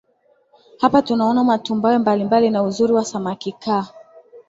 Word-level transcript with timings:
Hapa 0.77 0.99
utaona 0.99 1.43
matumbawe 1.43 1.97
mbalimbali 2.03 2.49
na 2.49 2.63
uzuri 2.63 2.93
wa 2.93 3.05
samaki 3.05 3.51
Kaa 3.51 3.87